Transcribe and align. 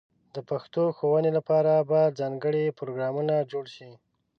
د 0.35 0.37
پښتو 0.49 0.83
ښوونې 0.97 1.31
لپاره 1.37 1.73
به 1.89 2.01
ځانګړې 2.19 2.75
پروګرامونه 2.79 3.35
جوړ 3.51 3.65
شي. 3.75 3.91